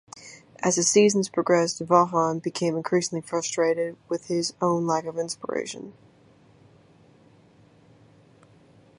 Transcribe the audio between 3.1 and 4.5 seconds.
frustrated with